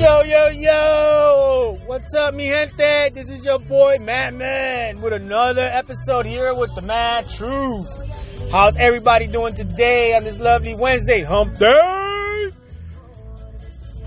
Yo, 0.00 0.22
yo, 0.22 0.48
yo! 0.48 1.76
What's 1.84 2.14
up, 2.14 2.32
mi 2.32 2.46
gente? 2.46 3.10
This 3.12 3.28
is 3.28 3.44
your 3.44 3.58
boy, 3.58 3.98
Madman, 4.00 5.02
with 5.02 5.12
another 5.12 5.60
episode 5.60 6.24
here 6.24 6.54
with 6.54 6.74
the 6.74 6.80
Mad 6.80 7.28
Truth. 7.28 8.50
How's 8.50 8.78
everybody 8.78 9.26
doing 9.26 9.54
today 9.54 10.14
on 10.14 10.24
this 10.24 10.40
lovely 10.40 10.74
Wednesday? 10.74 11.22
Hump 11.22 11.58
Day! 11.58 12.50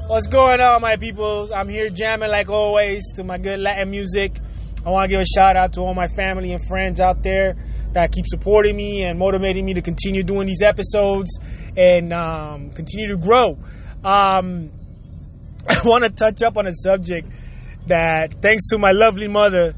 What's 0.07 0.25
going 0.25 0.61
on, 0.61 0.81
my 0.81 0.95
peoples? 0.95 1.51
I'm 1.51 1.69
here 1.69 1.89
jamming 1.89 2.31
like 2.31 2.49
always 2.49 3.03
to 3.17 3.23
my 3.23 3.37
good 3.37 3.59
Latin 3.59 3.91
music. 3.91 4.39
I 4.83 4.89
want 4.89 5.03
to 5.03 5.09
give 5.09 5.21
a 5.21 5.25
shout 5.25 5.55
out 5.55 5.73
to 5.73 5.81
all 5.81 5.93
my 5.93 6.07
family 6.07 6.53
and 6.53 6.65
friends 6.65 6.99
out 7.01 7.21
there 7.21 7.55
that 7.91 8.11
keep 8.11 8.25
supporting 8.25 8.75
me 8.75 9.03
and 9.03 9.19
motivating 9.19 9.63
me 9.63 9.75
to 9.75 9.81
continue 9.83 10.23
doing 10.23 10.47
these 10.47 10.63
episodes 10.63 11.37
and 11.77 12.11
um, 12.13 12.71
continue 12.71 13.09
to 13.09 13.17
grow. 13.17 13.59
Um, 14.03 14.71
I 15.67 15.81
want 15.85 16.03
to 16.03 16.09
touch 16.09 16.41
up 16.41 16.57
on 16.57 16.67
a 16.67 16.73
subject 16.73 17.27
that, 17.87 18.33
thanks 18.41 18.67
to 18.69 18.77
my 18.77 18.91
lovely 18.91 19.27
mother, 19.27 19.73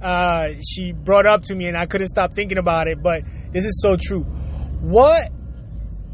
uh, 0.00 0.50
she 0.66 0.92
brought 0.92 1.26
up 1.26 1.42
to 1.44 1.54
me, 1.54 1.66
and 1.66 1.76
I 1.76 1.86
couldn't 1.86 2.08
stop 2.08 2.34
thinking 2.34 2.58
about 2.58 2.88
it. 2.88 3.02
But 3.02 3.22
this 3.50 3.64
is 3.64 3.80
so 3.80 3.96
true. 4.00 4.22
What 4.22 5.30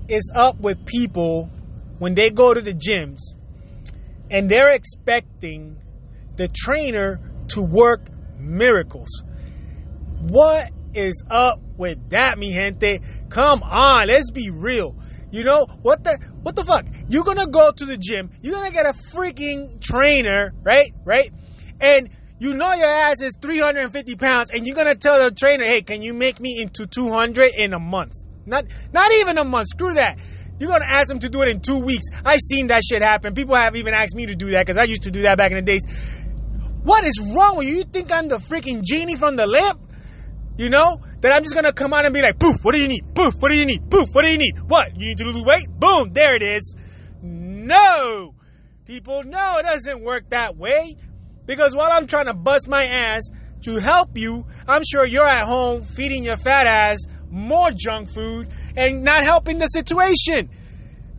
is 0.09 0.33
up 0.35 0.61
with 0.61 0.87
people 0.87 1.51
when 1.99 2.15
they 2.15 2.31
go 2.31 2.55
to 2.55 2.61
the 2.61 2.73
gyms 2.73 3.19
and 4.31 4.49
they're 4.49 4.73
expecting 4.73 5.77
the 6.37 6.49
trainer 6.49 7.21
to 7.49 7.63
work 7.63 8.09
miracles? 8.39 9.25
What 10.21 10.71
is 10.95 11.23
up 11.31 11.61
with 11.77 12.11
that, 12.11 12.39
mi 12.39 12.53
gente? 12.53 13.01
Come 13.29 13.63
on, 13.63 14.07
let's 14.07 14.31
be 14.31 14.51
real. 14.51 14.97
You 15.31 15.45
know 15.45 15.67
what 15.83 16.03
the 16.05 16.19
what 16.43 16.57
the 16.57 16.65
fuck? 16.65 16.87
You're 17.09 17.25
gonna 17.25 17.47
go 17.47 17.71
to 17.71 17.85
the 17.85 17.97
gym. 17.97 18.31
You're 18.43 18.55
gonna 18.55 18.73
get 18.73 18.87
a 18.87 18.93
freaking 18.93 19.81
trainer, 19.81 20.53
right? 20.63 20.93
Right? 21.05 21.33
And 21.81 22.11
you 22.39 22.55
know 22.55 22.73
your 22.75 22.89
ass 22.89 23.21
is 23.21 23.37
350 23.41 24.17
pounds, 24.17 24.51
and 24.51 24.67
you're 24.67 24.77
gonna 24.77 24.95
tell 24.95 25.23
the 25.23 25.31
trainer, 25.31 25.65
"Hey, 25.65 25.83
can 25.83 26.03
you 26.03 26.15
make 26.15 26.41
me 26.41 26.61
into 26.61 26.87
200 26.87 27.53
in 27.57 27.75
a 27.75 27.79
month? 27.79 28.15
Not 28.47 28.65
not 28.93 29.13
even 29.13 29.39
a 29.39 29.45
month. 29.45 29.69
Screw 29.69 29.95
that." 29.95 30.19
You're 30.59 30.69
gonna 30.69 30.85
ask 30.87 31.09
them 31.09 31.21
to 31.21 31.29
do 31.31 31.41
it 31.41 31.49
in 31.49 31.61
two 31.61 31.79
weeks. 31.79 32.05
I've 32.25 32.41
seen 32.41 32.67
that 32.67 32.83
shit 32.83 33.03
happen. 33.03 33.35
People 33.35 33.55
have 33.55 33.77
even 33.77 33.95
asked 33.95 34.15
me 34.15 34.27
to 34.27 34.35
do 34.35 34.51
that 34.51 34.67
because 34.67 34.77
I 34.77 34.85
used 34.85 35.05
to 35.05 35.11
do 35.11 35.23
that 35.23 35.39
back 35.39 35.53
in 35.53 35.57
the 35.57 35.63
days. 35.63 35.83
What 36.83 37.05
is 37.05 37.19
wrong 37.35 37.57
with 37.57 37.67
you? 37.69 37.77
You 37.77 37.85
think 37.85 38.13
I'm 38.13 38.29
the 38.29 38.39
freaking 38.39 38.83
genie 38.83 39.17
from 39.17 39.37
the 39.37 39.47
lamp? 39.47 39.81
You 40.59 40.69
know? 40.69 41.01
That 41.21 41.33
I'm 41.33 41.43
just 41.43 41.55
gonna 41.55 41.73
come 41.73 41.93
out 41.93 42.05
and 42.05 42.15
be 42.15 42.23
like, 42.23 42.39
poof, 42.39 42.65
what 42.65 42.75
do 42.75 42.81
you 42.81 42.89
need? 42.89 43.15
Poof, 43.15 43.35
what 43.41 43.51
do 43.51 43.59
you 43.59 43.67
need? 43.67 43.91
Poof, 43.91 44.09
what 44.13 44.25
do 44.25 44.31
you 44.31 44.39
need? 44.39 44.59
What? 44.61 44.99
You 44.99 45.09
need 45.09 45.19
to 45.19 45.25
lose 45.25 45.43
weight? 45.43 45.69
Boom, 45.69 46.13
there 46.13 46.35
it 46.35 46.43
is. 46.43 46.75
No! 47.23 48.35
People, 48.87 49.23
no, 49.25 49.59
it 49.59 49.65
doesn't 49.65 50.03
work 50.03 50.31
that 50.31 50.57
way. 50.57 50.97
Because 51.47 51.77
while 51.77 51.93
I'm 51.93 52.07
trying 52.07 52.27
to 52.27 52.35
bust 52.35 52.69
my 52.69 52.85
ass 52.85 53.23
to 53.63 53.77
help 53.77 54.17
you, 54.17 54.47
I'm 54.67 54.83
sure 54.91 55.05
you're 55.05 55.27
at 55.27 55.45
home 55.45 55.83
feeding 55.83 56.25
your 56.25 56.37
fat 56.37 56.67
ass 56.67 56.99
more 57.31 57.71
junk 57.71 58.09
food 58.09 58.49
and 58.77 59.03
not 59.03 59.23
helping 59.23 59.59
the 59.59 59.67
situation. 59.67 60.51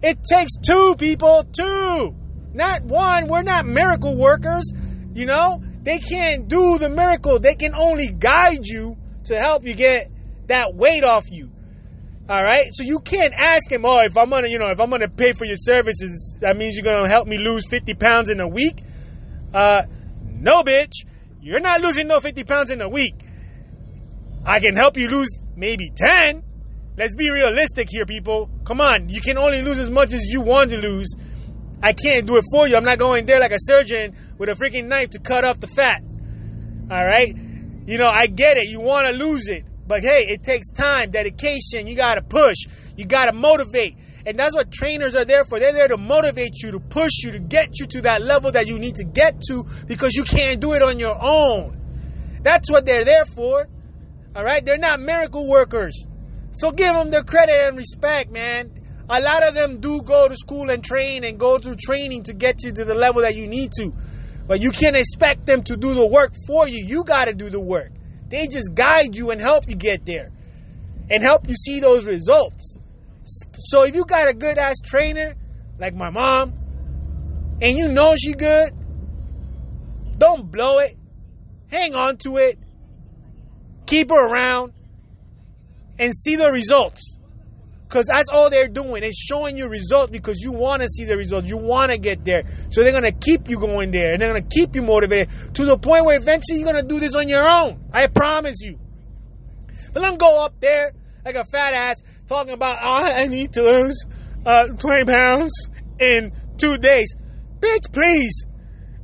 It 0.02 0.24
takes 0.24 0.54
two 0.56 0.96
people, 0.98 1.44
two, 1.44 2.16
not 2.54 2.84
one. 2.84 3.28
We're 3.28 3.44
not 3.44 3.66
miracle 3.66 4.16
workers, 4.16 4.72
you 5.14 5.26
know? 5.26 5.62
They 5.84 6.00
can't 6.00 6.48
do 6.48 6.78
the 6.78 6.90
miracle. 6.90 7.40
They 7.40 7.56
can 7.56 7.74
only 7.74 8.08
guide 8.08 8.66
you 8.66 8.98
to 9.32 9.40
help 9.40 9.66
you 9.66 9.74
get 9.74 10.12
that 10.48 10.76
weight 10.76 11.04
off 11.04 11.32
you. 11.32 11.50
All 12.30 12.44
right, 12.44 12.66
so 12.72 12.84
you 12.84 13.00
can't 13.00 13.34
ask 13.34 13.70
him, 13.70 13.84
oh, 13.86 14.00
if 14.00 14.16
I'm 14.18 14.30
gonna, 14.30 14.48
you 14.48 14.60
know, 14.60 14.70
if 14.70 14.80
I'm 14.80 14.90
gonna 14.90 15.10
pay 15.10 15.34
for 15.34 15.46
your 15.46 15.58
services, 15.58 16.38
that 16.40 16.56
means 16.56 16.76
you're 16.76 16.84
gonna 16.84 17.10
help 17.10 17.28
me 17.28 17.38
lose 17.38 17.68
50 17.68 17.94
pounds 17.96 18.30
in 18.30 18.40
a 18.40 18.48
week. 18.48 18.82
Uh, 19.54 19.84
no, 20.24 20.64
bitch, 20.64 20.94
you're 21.42 21.60
not 21.60 21.82
losing 21.82 22.08
no 22.08 22.20
50 22.20 22.44
pounds 22.44 22.70
in 22.70 22.82
a 22.82 22.88
week. 22.88 23.16
I 24.46 24.60
can 24.60 24.76
help 24.76 24.98
you 24.98 25.08
lose 25.08 25.30
maybe 25.56 25.92
10. 25.94 26.44
Let's 26.98 27.16
be 27.16 27.32
realistic 27.32 27.88
here, 27.90 28.06
people. 28.06 28.50
Come 28.66 28.80
on, 28.80 29.10
you 29.10 29.22
can 29.22 29.38
only 29.38 29.62
lose 29.62 29.80
as 29.80 29.90
much 29.90 30.14
as 30.14 30.26
you 30.32 30.42
want 30.42 30.72
to 30.72 30.78
lose. 30.78 31.14
I 31.84 31.94
can't 31.94 32.28
do 32.28 32.38
it 32.38 32.44
for 32.52 32.68
you. 32.68 32.76
I'm 32.76 32.84
not 32.84 33.00
going 33.00 33.26
there 33.26 33.40
like 33.40 33.52
a 33.52 33.60
surgeon 33.60 34.16
with 34.38 34.50
a 34.50 34.54
freaking 34.54 34.86
knife 34.86 35.10
to 35.12 35.20
cut 35.20 35.44
off 35.44 35.60
the 35.60 35.68
fat. 35.68 36.04
All 36.92 37.06
right? 37.06 37.36
You 37.86 37.98
know, 37.98 38.08
I 38.08 38.28
get 38.28 38.58
it. 38.58 38.68
You 38.68 38.80
want 38.80 39.08
to 39.08 39.14
lose 39.14 39.48
it. 39.48 39.66
But 39.88 40.04
hey, 40.04 40.28
it 40.30 40.44
takes 40.44 40.70
time, 40.70 41.12
dedication. 41.12 41.88
You 41.88 41.96
got 41.96 42.16
to 42.16 42.22
push. 42.22 42.58
You 42.96 43.06
got 43.06 43.26
to 43.26 43.34
motivate. 43.34 43.98
And 44.26 44.38
that's 44.38 44.56
what 44.56 44.72
trainers 44.72 45.16
are 45.16 45.26
there 45.26 45.44
for. 45.44 45.60
They're 45.60 45.74
there 45.74 45.88
to 45.88 45.98
motivate 45.98 46.62
you, 46.62 46.72
to 46.72 46.80
push 46.80 47.24
you, 47.24 47.32
to 47.32 47.40
get 47.40 47.80
you 47.80 47.88
to 47.88 48.02
that 48.04 48.22
level 48.22 48.52
that 48.52 48.68
you 48.68 48.78
need 48.78 48.96
to 48.96 49.04
get 49.04 49.42
to 49.50 49.66
because 49.88 50.14
you 50.16 50.24
can't 50.24 50.60
do 50.60 50.74
it 50.74 50.84
on 50.84 51.00
your 51.00 51.18
own. 51.20 51.78
That's 52.44 52.70
what 52.70 52.86
they're 52.86 53.04
there 53.04 53.26
for. 53.26 53.68
All 54.36 54.44
right? 54.44 54.64
They're 54.64 54.78
not 54.78 55.00
miracle 55.00 55.48
workers. 55.48 56.06
So 56.52 56.72
give 56.72 56.94
them 56.94 57.10
their 57.10 57.24
credit 57.24 57.66
and 57.66 57.78
respect, 57.78 58.32
man. 58.32 58.72
A 59.10 59.20
lot 59.20 59.44
of 59.46 59.56
them 59.56 59.80
do 59.80 60.02
go 60.02 60.28
to 60.30 60.36
school 60.36 60.70
and 60.70 60.84
train 60.84 61.24
and 61.24 61.40
go 61.40 61.58
through 61.58 61.76
training 61.76 62.24
to 62.24 62.34
get 62.34 62.64
you 62.64 62.72
to 62.72 62.86
the 62.86 62.94
level 62.94 63.24
that 63.24 63.36
you 63.36 63.48
need 63.48 63.72
to. 63.74 63.92
But 64.52 64.62
you 64.62 64.72
can't 64.72 64.98
expect 64.98 65.46
them 65.46 65.64
to 65.64 65.78
do 65.78 65.94
the 65.94 66.06
work 66.06 66.34
for 66.46 66.68
you. 66.68 66.84
You 66.86 67.06
got 67.06 67.24
to 67.24 67.34
do 67.34 67.50
the 67.50 67.58
work. 67.62 67.94
They 68.28 68.48
just 68.48 68.74
guide 68.74 69.16
you 69.16 69.32
and 69.32 69.40
help 69.40 69.70
you 69.70 69.76
get 69.76 70.06
there 70.06 70.30
and 71.10 71.24
help 71.24 71.48
you 71.48 71.56
see 71.56 71.80
those 71.80 72.04
results. 72.04 72.78
So 73.24 73.84
if 73.84 73.96
you 73.96 74.04
got 74.04 74.28
a 74.28 74.34
good 74.34 74.58
ass 74.58 74.82
trainer 74.84 75.36
like 75.80 75.96
my 75.96 76.10
mom 76.10 76.52
and 77.62 77.78
you 77.78 77.88
know 77.88 78.18
she 78.18 78.34
good, 78.34 78.74
don't 80.18 80.52
blow 80.52 80.80
it. 80.80 80.98
Hang 81.70 81.96
on 81.96 82.18
to 82.26 82.36
it. 82.36 82.60
Keep 83.86 84.10
her 84.10 84.20
around 84.20 84.74
and 85.98 86.14
see 86.14 86.36
the 86.36 86.52
results. 86.52 87.18
Because 87.92 88.06
that's 88.06 88.30
all 88.32 88.50
they're 88.50 88.70
doing. 88.70 89.04
It's 89.04 89.20
showing 89.22 89.58
you 89.58 89.68
results 89.68 90.12
because 90.12 90.40
you 90.40 90.54
want 90.54 90.82
to 90.82 90.88
see 90.88 91.04
the 91.04 91.18
results. 91.18 91.50
You 91.50 91.58
want 91.58 91.92
to 91.92 91.98
get 91.98 92.24
there. 92.24 92.44
So 92.70 92.84
they're 92.84 92.94
going 92.94 93.04
to 93.04 93.12
keep 93.12 93.50
you 93.50 93.60
going 93.60 93.92
there. 93.92 94.14
And 94.14 94.22
they're 94.22 94.32
going 94.32 94.42
to 94.42 94.50
keep 94.50 94.76
you 94.76 94.82
motivated 94.82 95.30
to 95.56 95.66
the 95.66 95.78
point 95.78 96.06
where 96.06 96.16
eventually 96.16 96.60
you're 96.62 96.72
going 96.72 96.82
to 96.82 96.88
do 96.88 97.02
this 97.02 97.18
on 97.18 97.28
your 97.28 97.46
own. 97.46 97.84
I 97.92 98.08
promise 98.08 98.62
you. 98.62 98.80
But 99.94 100.04
don't 100.04 100.18
go 100.18 100.46
up 100.46 100.58
there 100.62 100.94
like 101.26 101.36
a 101.36 101.44
fat 101.44 101.74
ass 101.74 101.98
talking 102.28 102.54
about, 102.54 102.78
oh, 102.82 103.14
I 103.14 103.28
need 103.28 103.52
to 103.54 103.62
lose 103.62 104.06
uh, 104.46 104.68
20 104.68 105.04
pounds 105.04 105.52
in 106.00 106.32
two 106.56 106.78
days. 106.78 107.14
Bitch, 107.60 107.92
please. 107.92 108.46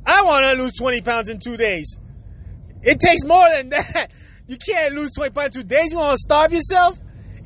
I 0.06 0.22
want 0.22 0.46
to 0.46 0.62
lose 0.62 0.72
20 0.72 1.02
pounds 1.02 1.28
in 1.28 1.40
two 1.40 1.58
days. 1.58 1.98
It 2.80 3.00
takes 3.00 3.22
more 3.24 3.50
than 3.50 3.68
that. 3.68 4.12
You 4.48 4.56
can't 4.56 4.94
lose 4.94 5.10
20 5.14 5.30
pounds 5.32 5.56
in 5.56 5.62
two 5.62 5.68
days. 5.68 5.92
You 5.92 5.98
want 5.98 6.12
to 6.12 6.22
starve 6.22 6.54
yourself? 6.54 6.98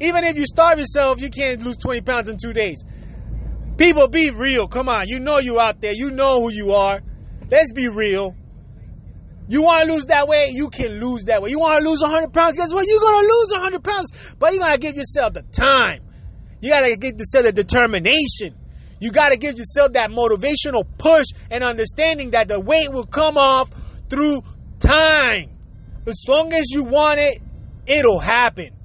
Even 0.02 0.24
if 0.24 0.36
you 0.36 0.46
starve 0.46 0.80
yourself, 0.80 1.20
you 1.20 1.30
can't 1.30 1.62
lose 1.62 1.76
20 1.76 2.00
pounds 2.00 2.28
in 2.28 2.36
two 2.36 2.52
days. 2.52 2.82
People, 3.78 4.08
be 4.08 4.30
real. 4.30 4.66
Come 4.66 4.88
on. 4.88 5.06
You 5.06 5.20
know 5.20 5.38
you 5.38 5.60
out 5.60 5.80
there. 5.80 5.92
You 5.92 6.10
know 6.10 6.42
who 6.42 6.50
you 6.50 6.72
are. 6.72 7.00
Let's 7.48 7.72
be 7.72 7.86
real. 7.86 8.34
You 9.48 9.62
want 9.62 9.86
to 9.86 9.94
lose 9.94 10.06
that 10.06 10.26
weight? 10.26 10.54
You 10.54 10.70
can 10.70 11.00
lose 11.00 11.24
that 11.24 11.40
weight. 11.40 11.52
You 11.52 11.60
want 11.60 11.80
to 11.80 11.88
lose 11.88 12.00
100 12.02 12.32
pounds? 12.32 12.56
Guess 12.56 12.74
what? 12.74 12.84
You're 12.84 13.00
going 13.00 13.22
to 13.22 13.32
lose 13.32 13.52
100 13.52 13.84
pounds. 13.84 14.34
But 14.40 14.52
you 14.54 14.58
got 14.58 14.72
to 14.72 14.78
give 14.78 14.96
yourself 14.96 15.34
the 15.34 15.42
time. 15.42 16.02
You 16.60 16.70
got 16.70 16.80
to 16.80 16.96
give 16.96 17.18
yourself 17.18 17.44
the 17.44 17.52
determination. 17.52 18.56
You 18.98 19.12
got 19.12 19.28
to 19.28 19.36
give 19.36 19.56
yourself 19.56 19.92
that 19.92 20.10
motivational 20.10 20.84
push 20.98 21.26
and 21.48 21.62
understanding 21.62 22.32
that 22.32 22.48
the 22.48 22.58
weight 22.58 22.90
will 22.90 23.06
come 23.06 23.36
off 23.36 23.70
through 24.10 24.42
time. 24.80 25.50
As 26.06 26.24
long 26.26 26.52
as 26.52 26.70
you 26.70 26.82
want 26.82 27.20
it, 27.20 27.40
it'll 27.86 28.18
happen. 28.18 28.81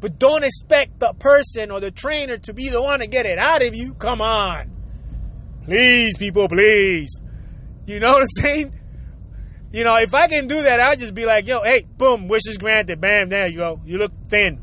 But 0.00 0.18
don't 0.18 0.44
expect 0.44 0.98
the 0.98 1.12
person 1.12 1.70
or 1.70 1.78
the 1.78 1.90
trainer 1.90 2.38
to 2.38 2.54
be 2.54 2.70
the 2.70 2.82
one 2.82 3.00
to 3.00 3.06
get 3.06 3.26
it 3.26 3.38
out 3.38 3.62
of 3.62 3.74
you. 3.74 3.94
Come 3.94 4.22
on. 4.22 4.70
Please, 5.64 6.16
people, 6.16 6.48
please. 6.48 7.20
You 7.86 8.00
know 8.00 8.12
what 8.12 8.22
I'm 8.22 8.28
saying? 8.28 8.74
You 9.72 9.84
know, 9.84 9.96
if 9.96 10.14
I 10.14 10.26
can 10.26 10.48
do 10.48 10.62
that, 10.62 10.80
I'll 10.80 10.96
just 10.96 11.14
be 11.14 11.26
like, 11.26 11.46
yo, 11.46 11.62
hey, 11.62 11.84
boom, 11.96 12.28
wishes 12.28 12.56
granted. 12.56 13.00
Bam, 13.00 13.28
there 13.28 13.48
you 13.48 13.58
go. 13.58 13.80
You 13.84 13.98
look 13.98 14.12
thin. 14.26 14.58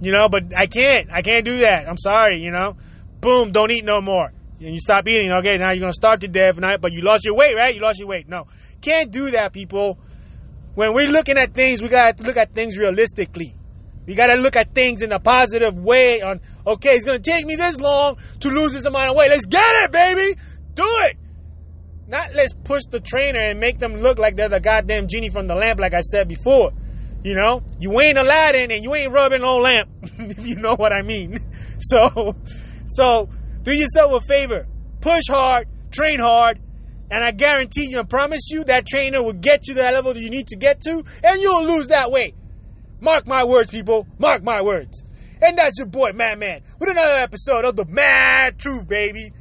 You 0.00 0.10
know, 0.10 0.28
but 0.28 0.52
I 0.56 0.66
can't. 0.66 1.12
I 1.12 1.22
can't 1.22 1.44
do 1.44 1.58
that. 1.58 1.88
I'm 1.88 1.98
sorry, 1.98 2.42
you 2.42 2.50
know. 2.50 2.76
Boom, 3.20 3.52
don't 3.52 3.70
eat 3.70 3.84
no 3.84 4.00
more. 4.00 4.32
And 4.58 4.70
you 4.70 4.78
stop 4.78 5.06
eating, 5.06 5.30
okay, 5.30 5.56
now 5.56 5.70
you're 5.70 5.80
going 5.80 5.92
to 5.92 5.94
starve 5.94 6.20
to 6.20 6.28
death, 6.28 6.58
but 6.80 6.92
you 6.92 7.02
lost 7.02 7.24
your 7.24 7.34
weight, 7.34 7.54
right? 7.56 7.74
You 7.74 7.80
lost 7.80 7.98
your 7.98 8.08
weight. 8.08 8.28
No. 8.28 8.46
Can't 8.80 9.10
do 9.10 9.30
that, 9.32 9.52
people. 9.52 9.98
When 10.74 10.92
we're 10.94 11.08
looking 11.08 11.36
at 11.36 11.52
things, 11.52 11.82
we 11.82 11.88
got 11.88 12.16
to 12.16 12.22
look 12.24 12.36
at 12.36 12.54
things 12.54 12.78
realistically. 12.78 13.54
We 14.06 14.14
got 14.14 14.28
to 14.28 14.40
look 14.40 14.56
at 14.56 14.74
things 14.74 15.02
in 15.02 15.12
a 15.12 15.20
positive 15.20 15.78
way 15.78 16.22
on, 16.22 16.40
okay, 16.66 16.96
it's 16.96 17.04
to 17.04 17.18
take 17.18 17.46
me 17.46 17.56
this 17.56 17.78
long 17.80 18.16
to 18.40 18.48
lose 18.48 18.72
this 18.72 18.84
amount 18.84 19.10
of 19.10 19.16
weight. 19.16 19.30
Let's 19.30 19.46
get 19.46 19.84
it, 19.84 19.92
baby. 19.92 20.36
Do 20.74 20.84
it. 21.04 21.16
Not 22.08 22.34
let's 22.34 22.52
push 22.52 22.82
the 22.90 23.00
trainer 23.00 23.38
and 23.40 23.60
make 23.60 23.78
them 23.78 23.96
look 23.96 24.18
like 24.18 24.34
they're 24.34 24.48
the 24.48 24.60
goddamn 24.60 25.06
genie 25.06 25.28
from 25.28 25.46
the 25.46 25.54
lamp, 25.54 25.78
like 25.78 25.94
I 25.94 26.00
said 26.00 26.28
before. 26.28 26.72
You 27.22 27.36
know, 27.36 27.62
you 27.78 28.00
ain't 28.00 28.18
Aladdin 28.18 28.72
and 28.72 28.82
you 28.82 28.94
ain't 28.96 29.12
rubbing 29.12 29.42
no 29.42 29.58
lamp, 29.58 29.88
if 30.02 30.44
you 30.44 30.56
know 30.56 30.74
what 30.74 30.92
I 30.92 31.02
mean. 31.02 31.38
So, 31.84 32.36
so 32.86 33.28
do 33.64 33.72
yourself 33.72 34.12
a 34.12 34.20
favor. 34.20 34.68
Push 35.00 35.24
hard, 35.28 35.66
train 35.90 36.20
hard, 36.20 36.60
And 37.10 37.24
I 37.24 37.32
guarantee 37.32 37.90
you, 37.90 37.98
I 37.98 38.04
promise 38.04 38.50
you, 38.50 38.62
that 38.64 38.86
trainer 38.86 39.20
will 39.20 39.32
get 39.32 39.66
you 39.66 39.74
to 39.74 39.80
that 39.80 39.94
level 39.94 40.14
that 40.14 40.20
you 40.20 40.30
need 40.30 40.46
to 40.48 40.56
get 40.56 40.80
to, 40.82 41.02
and 41.24 41.40
you'll 41.40 41.64
lose 41.64 41.88
that 41.88 42.12
weight. 42.12 42.36
Mark 43.02 43.26
my 43.26 43.42
words, 43.42 43.72
people. 43.72 44.06
Mark 44.20 44.44
my 44.44 44.62
words. 44.62 45.02
And 45.42 45.58
that's 45.58 45.76
your 45.76 45.88
boy, 45.88 46.12
Madman, 46.14 46.62
with 46.78 46.88
another 46.88 47.20
episode 47.20 47.64
of 47.64 47.74
the 47.74 47.84
Mad 47.84 48.58
Truth, 48.58 48.86
baby. 48.86 49.32